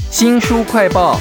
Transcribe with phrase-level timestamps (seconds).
[0.00, 1.18] 新书快报：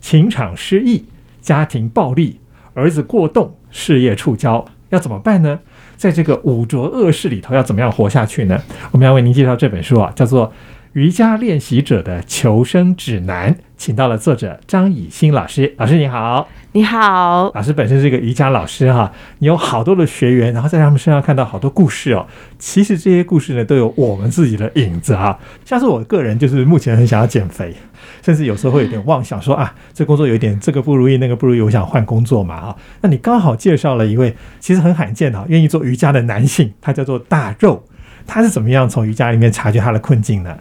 [0.00, 1.06] 情场失意，
[1.40, 2.38] 家庭暴力，
[2.74, 5.58] 儿子过动，事业触礁，要怎么办呢？
[5.96, 8.62] 在这个五浊恶世里头，要怎么样活下去呢？
[8.90, 10.48] 我们要为您介绍这本书啊，叫做
[10.94, 15.74] 《瑜伽练习者的求生指南》，请到了作者张以欣老师。
[15.76, 16.48] 老师你好。
[16.72, 22.26] 你好，老师本身是一个瑜伽老师哈，你有好多的学员，然后在他们身上看到好多故事哦。
[22.58, 25.38] 其实这些故事呢，都有我们自己的影子哈。
[25.64, 27.74] 像是我个人，就是目前很想要减肥，
[28.22, 32.76] 甚至有时候会有点妄想说啊，这工作有点这个不如意，那个不如意，我想换工作嘛啊。
[33.00, 37.82] 那你刚好介绍了一位其实很罕见的愿意做瑜伽的男性，他叫做大肉，
[38.26, 40.56] 他是怎么样从瑜伽里面察觉他的困境呢？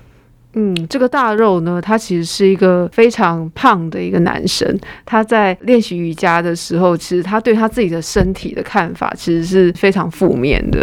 [0.59, 4.67] 嗯，这个大肉呢，他其实是一个非常胖的一个男生。
[5.05, 10.79] 他在练习瑜伽的时候，其实他对他自己的身体的看法其实是非常负面的，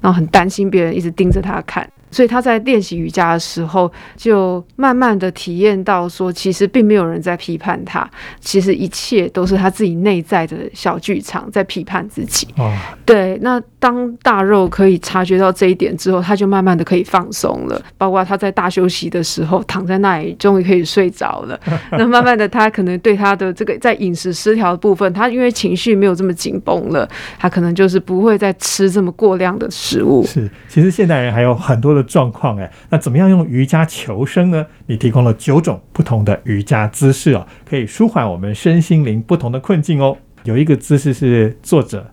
[0.00, 1.86] 然后很担心别人一直盯着他看。
[2.10, 8.08] 所以他在练习瑜伽的时候，就慢慢的体验到说，其实并没有人在批判他，
[8.40, 12.48] 其实一切都是他自己内在的小剧场在批判自己。
[12.56, 12.72] 哦，
[13.04, 13.38] 对。
[13.42, 17.80] 那当大肉可以察觉到这一点之后，他就慢慢的可以放松了。
[17.96, 21.60] 包括他在大休息的时候，躺在那里，终于可以睡着了。
[21.92, 30.24] 那慢慢的，他可能对他的这个在饮食失调的部分，他因为情绪没有这么紧绷了，他可能就是不会再吃这么过量的食物。
[30.24, 31.97] 是，其实现代人还有很多的。
[31.98, 34.64] 的状况诶，那怎么样用瑜伽求生呢？
[34.86, 40.16] 你提供了九种不同的瑜伽姿势哦，可以舒缓我们身心灵不同的困境哦。
[40.44, 42.06] 有一个姿势是坐着，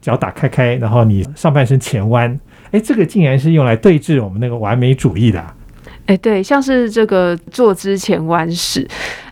[0.00, 2.38] 脚打开开，然后你上半身前弯，
[2.72, 5.42] 诶，这个竟然是用来对峙我们那个完美主义的。
[6.06, 8.86] 诶，对，像是这个坐姿前弯式。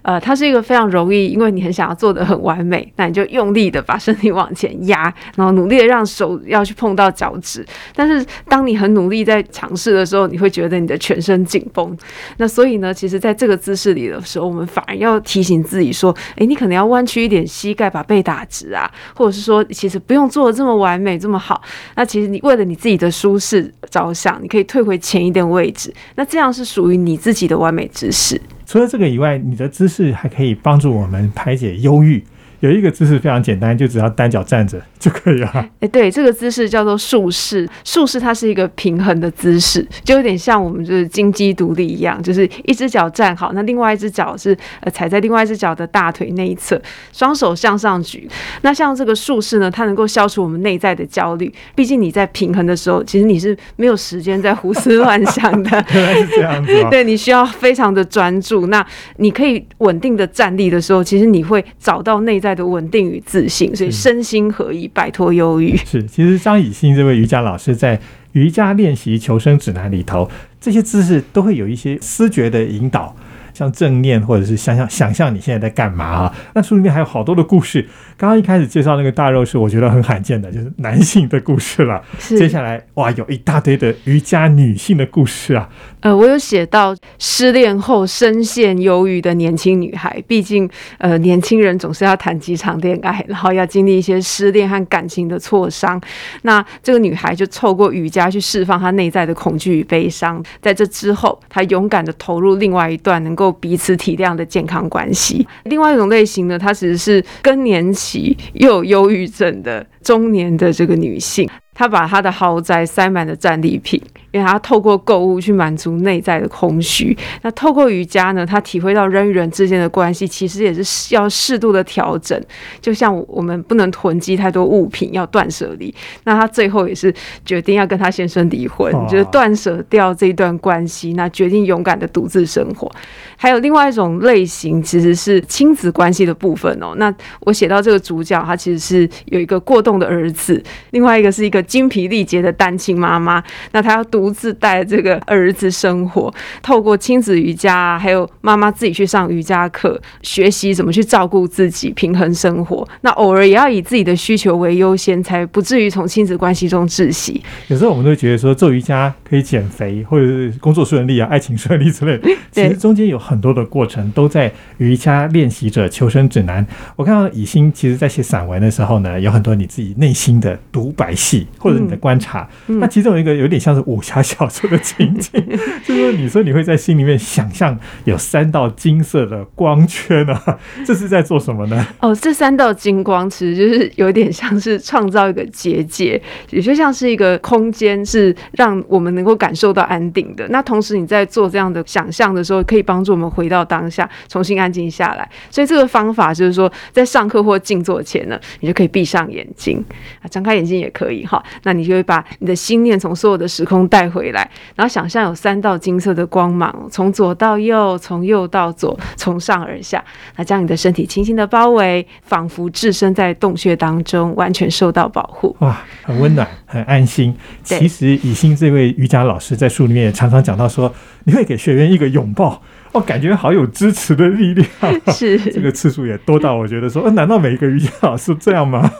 [0.06, 7.66] 呃，它是一个非常容易，因为你很想要做的很完美，那你就用力的把身体往前压，然后努力的让手要去碰到脚趾。
[7.92, 11.98] 但是当你很努力在尝试的时候，你会觉得你的全身紧绷。
[12.36, 21.60] 那所以呢，其实在这个姿势里的时候，我们反而要提醒自己说，哎，你可能要弯曲一点膝盖，把背打直啊，或者是说，其实不用做的这么完美这么好。
[21.96, 28.40] 那其实你为了你自己的舒适着想，你可以退回前一点位置，那这样是属于你自己的完美姿势。
[28.66, 32.22] 除了这个以外，你的姿势还可以帮助我们排解忧郁。
[32.60, 35.68] 有一个姿势非常简单，就只要单脚站着就可以了。
[35.80, 37.68] 哎，对，这个姿势叫做竖式。
[37.84, 46.80] 竖式它是一个平衡的姿势，就有点像我们就是金鸡独立一样，就是一只脚站好，那另外一只脚是呃踩在另外一只脚的大腿那一侧，
[47.12, 48.26] 双手向上举。
[48.62, 51.52] 那像这个竖式呢，它能够消除我们内在的焦虑。
[51.74, 55.84] 毕竟你在平衡的时候，其实你是没有时间在胡思乱想的。
[55.92, 56.72] 原来是这样子。
[56.90, 58.68] 对你需要非常的专注。
[58.68, 58.84] 那
[59.16, 62.45] 你可以稳定的站立的时候，其实你会找到内在。
[62.46, 65.76] 在的稳定与自信，所以身心合一，摆脱忧郁。
[65.84, 67.96] 是，其实张以欣这位瑜伽老师在
[68.32, 70.30] 《瑜伽练习求生指南》里头，
[70.60, 73.16] 这些姿势都会有一些思觉的引导。
[73.56, 76.34] 像正念，或者是想想想象你现在在干嘛啊？
[76.54, 77.88] 那书里面还有好多的故事。
[78.18, 82.02] 刚刚一开始介绍那个大肉是我觉得很罕见的，就是男性的故事了。
[82.18, 85.66] 接下来哇，有一大堆的瑜伽女性的故事啊。
[86.00, 90.22] 呃，我有写到失恋后深陷忧郁的年轻女孩。
[90.28, 90.68] 毕竟
[90.98, 95.98] 呃，年轻人总是要谈几场恋爱，然后要经历一些失恋和感情的挫伤。
[96.42, 100.42] 那这个女孩就透过瑜伽去释放她内在的恐惧与悲伤。
[100.60, 103.45] 在这之后，她勇敢的投入另外一段能够。
[103.52, 105.46] 彼此体谅的健康关系。
[105.64, 111.48] 另外一种类型呢，她其实是更年期又有忧郁症的中年的这个女性。
[111.74, 114.00] 她把她的豪宅塞满了战利品，
[114.36, 117.16] 因为他透过购物去满足内在的空虚。
[117.42, 122.40] 那透过瑜伽呢，他体会到人与人之间的关系其实也是要适度的调整。
[122.80, 125.94] 就像我们不能囤积太多物品，要断舍离。
[126.24, 127.12] 那他最后也是
[127.44, 132.90] 决定要跟他先生离婚，就是断舍掉这一段关系，那决定勇敢的独自生活。
[133.36, 136.94] 还有另外一种类型，其实是亲子关系的部分哦。
[136.96, 141.62] 那我写到这个主角，他其实是有一个过动的儿子，另外一个是一个。
[141.66, 143.42] 精疲力竭的单亲妈妈，
[143.72, 146.32] 那他要独自带这个儿子生活，
[146.62, 152.86] 透过亲子瑜伽，还有妈妈自己去上瑜伽课，学习怎么去照顾自己，平衡生活。
[153.02, 157.42] 那偶尔也要以自己的需求为优先，才不至于从亲子关系中窒息。
[157.68, 162.20] 有时候我们都觉得说做瑜伽可以减肥，或者是工作顺利啊，爱情顺利之类。
[162.52, 166.66] 其实中间有很多的过程都在瑜伽练习者求生指南。
[166.96, 171.46] 我看到以心其实在写散文的时候呢，有很多你自己内心的独白戏。
[171.58, 175.32] 或者你的观察，那其中有一个有点像是武侠侠小说的情景，
[175.84, 181.86] 就是说你说你会在心里面想象有三道金色的光圈啊，这是在做什么呢？
[182.00, 186.20] 哦，这三道金光其实就是有点像是创造一个结界，
[186.50, 190.46] 也就像是一个空间，是让我们能够感受到安定的。
[190.48, 195.28] 那同时你在做这样的想象的时候，可以帮助我们回到当下，重新安静下来。
[195.50, 199.84] 所以这个方法就是说，在上课或静坐前呢，你就可以闭上眼睛
[200.22, 201.42] 啊，张开眼睛也可以哈。
[201.64, 210.04] 那你就会把你的心念从所有的时空带回来，然后想象有三道金色的光芒，从左到右，从右到左，从上而下，
[210.36, 215.56] 那将你的身体轻轻的包围，仿佛置身在洞穴当中，完全受到保护。
[215.60, 217.34] 哇，很温暖，很安心。
[217.66, 220.92] 对其实以心这位瑜伽老师在书里面也常常讲到说，
[221.24, 222.60] 你会给学员一个拥抱，
[222.92, 224.68] 哦，感觉好有支持的力量。
[225.08, 228.90] 是，这个次数也多到我觉得说，呃，难道每一个瑜伽老师这样吗？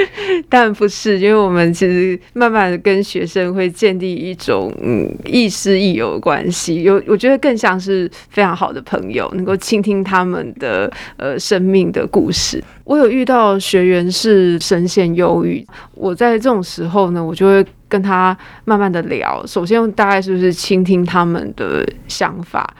[0.48, 12.62] 但不是，因为我们其实慢慢的跟学生会建立一种嗯亦师亦友关系，有我觉得更像是非常好的朋友，能够倾听他们的呃生命的故事。
[12.84, 22.74] 我有遇到学员是深陷忧郁，我在这种时候呢，我就会跟他慢慢的聊，首先大概就是倾听他们的想法。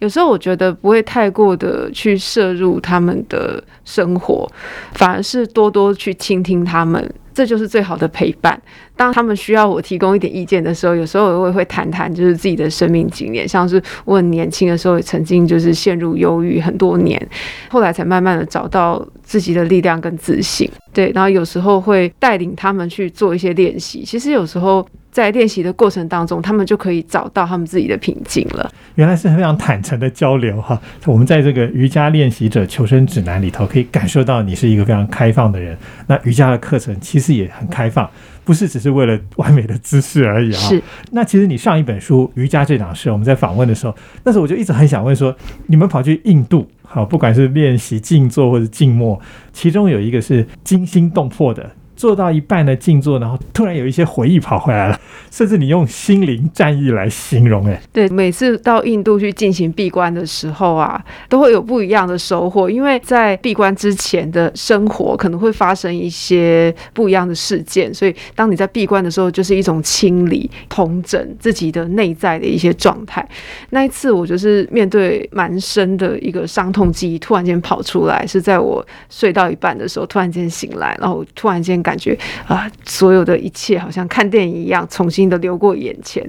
[0.00, 4.50] 有时候我觉得不会太过的去摄入他们的生活，
[4.92, 8.60] 反而是多多去倾听他们，这就是最好的陪伴。
[8.96, 17.28] 当他们需要我提供一点意见的时候，有时候我也会谈谈就是自己的生命经验，像是我很年轻的时候也曾经就是陷入忧郁很多年，
[17.68, 20.70] 后来才慢慢的找到自己的力量跟自信。
[20.92, 24.86] 对，然后有时候会带领他们去做一些练习，其实有时候。
[25.10, 28.70] 在练习的过程当中，他们就可以找到他们自己的平静了。
[28.94, 30.80] 原来是非常坦诚的交流哈。
[31.06, 35.76] 我们在这个瑜伽练习者求生指南里头，可以感受到你是一个非常开放的人。
[36.06, 38.08] 那瑜伽的课程其实也很开放，
[38.44, 40.58] 不是只是为了完美的姿势而已啊。
[40.58, 40.82] 是。
[41.12, 45.34] 那其实你上一本书《瑜伽这档事》，我们在访问的时候，那时候我就一直很想问说，
[45.66, 49.18] 你们跑去印度，好，不管是练习静坐或者静默，
[49.52, 51.70] 其中有一个是惊心动魄的。
[52.00, 54.98] 做到一半的静坐，然后突然有一些回忆跑回来了，
[55.30, 60.98] 甚至你用心灵战役来形容，哎，对，每次到印度去进行闭关的时候啊，
[61.28, 73.22] 都会有不一样的收获，因为在闭关之前的生活可能会发生一些不一样的事件，所以当你在闭关的时候，就是一种清理、统整自己的内在的一些状态。
[73.68, 81.89] 那一次我就是面对蛮深的一个伤痛记忆，突然间跑出来，是在我睡到一半的时候，突然间醒来，然后突然间感。
[81.90, 82.16] 感觉
[82.46, 86.24] 啊，所有的一切好像看电影一样，重新的流过眼前。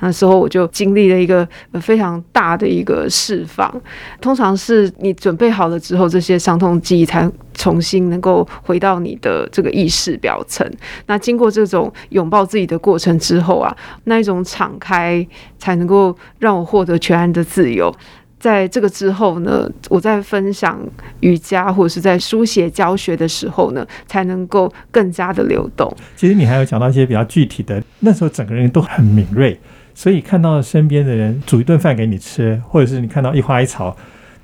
[0.00, 1.46] 那时候我就经历了一个
[1.78, 3.70] 非常大的一个释放。
[4.18, 10.66] 通常是你准备好了之后，这些伤痛记忆才重新能够回到你的这个意识表层。
[11.04, 15.26] 那经过这种拥抱自己的过程之后啊，那一种敞开
[15.58, 17.94] 才能够让我获得全然的自由。
[18.44, 20.78] 在这个之后呢，我在分享
[21.20, 25.90] 瑜伽或者是在书写教学的时候呢，才能够更加的流动。
[26.14, 29.58] 其实你还有讲到一些比较具体的，那时候整个人都很敏锐，
[29.94, 33.96] 所以看到身边的人煮一顿饭给你吃，或者是你看到一花一草，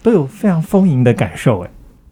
[0.02, 1.60] 都有非常丰盈的感受。
[1.60, 1.68] 哎。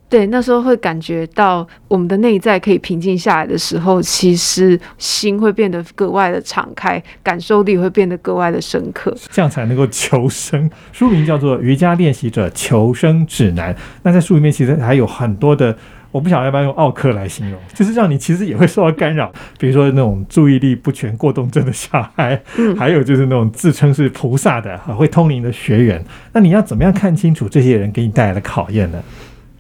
[0.09, 10.71] 对，那时候会感觉到我们的内在可以平静下来的时候，其实心会变得格外的敞开，感受力会变得格外的深刻，这样才能够求生。
[10.93, 13.75] 书名叫做《瑜伽练习者求生指南》。
[14.03, 15.77] 那在书里面其实还有很多的，
[16.11, 22.41] 我不晓得要不要用奥克来形容，就是让你其实也会受到干扰，比如说那种注意力不全过动症的小孩，
[22.79, 26.03] 还有就是那种自称是菩萨的、会通灵的学员。
[26.33, 28.99] 那你要怎么样看清楚这些人给你带来的考验呢？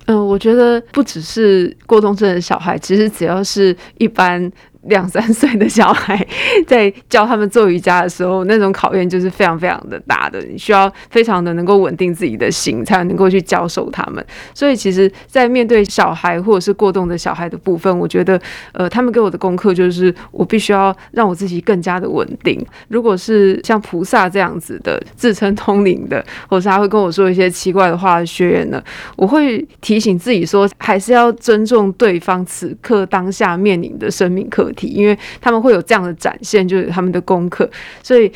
[0.08, 4.50] 嗯，我觉得不只是过动症的小孩，其实只要是一般。
[4.88, 6.26] 两三岁的小孩
[6.66, 14.24] 在教他们做瑜伽的时候，那种考验就是非常非常的大的，你需要非常的能够稳定自己的心，才能够去教授他们。
[14.54, 18.40] 所以，其实，在面对小孩或者是过动的小孩的部分，我觉得，
[18.72, 22.64] 呃，他们给我的功课就是，我必须要让我自己更加的稳定。
[22.88, 28.82] 如果是像菩萨这样子的自称通灵的，或者是他会跟我说一些奇怪的话的学员呢，
[29.16, 34.72] 我会提醒自己说，还是要尊重对方此刻当下面临的生命课。
[34.77, 37.68] 题，因为他们会有这样的展现，就是他们的功课，
[38.02, 38.30] 所以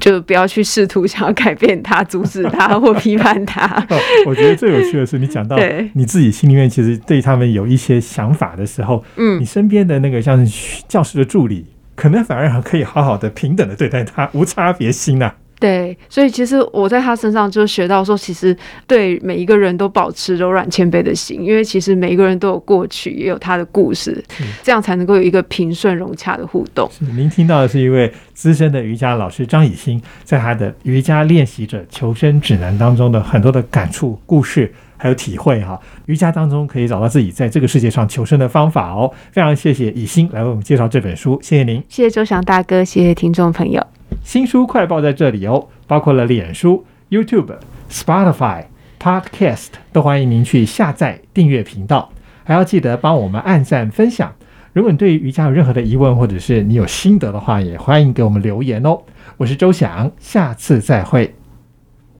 [0.00, 3.84] 就不要去试图想要改变他、阻止他或批判他。
[4.26, 5.56] 我觉得最有趣的是，你讲到
[5.94, 15.32] 你自己心里面其实对他们有一些想法的时候，嗯，你身边的那个像是教师的助理，可能反而可以好好的、平等的对待他，无差别心呐。
[15.60, 24.22] 对，所以其实我在他身上就学到说，其实对每一个人都保持柔软谦卑的心，因为其实每一个人都有过去，也有他的故事，
[24.62, 26.88] 这样才能够有一个平顺融洽的互动。
[26.96, 35.76] 是您听到的是一位资深的瑜伽老师张以欣，在他的瑜伽练习者求生指南当中的很多的感触、故事还有体会哈。
[36.06, 39.12] 瑜伽当中可以找到自己在这个世界上求生的方法哦。
[39.32, 41.82] 非常谢谢以欣来为我们介绍这本书，谢谢您。
[41.88, 43.84] 谢谢周翔大哥，谢谢听众朋友。
[44.28, 47.56] 新书快报在这里哦，包括了脸书、YouTube、
[47.90, 48.64] Spotify、
[49.00, 52.10] Podcast，都欢迎您去下载订阅频道，
[52.44, 54.30] 还要记得帮我们按赞分享。
[54.74, 59.00] 如果你对瑜伽有任何的疑问，或者是你有心得的话，也欢迎给我们留言哦。
[59.38, 61.34] 我是周翔，下次再会。